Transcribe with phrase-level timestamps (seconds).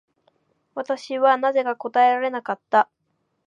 [0.73, 2.89] 私はなぜか答えられなかった。